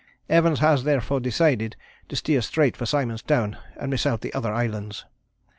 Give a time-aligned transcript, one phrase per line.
[0.29, 1.75] Evans has therefore decided
[2.09, 5.05] to steer straight for Simon's Town and miss out the other islands.